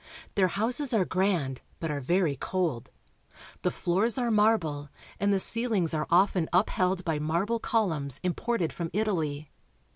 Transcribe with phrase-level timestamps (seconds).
[0.33, 2.89] Their houses are grand, but are very cold.
[3.61, 4.89] The floors are marble,
[5.19, 9.51] and the ceiHngs are often upheld by marble columns im ported from Italy.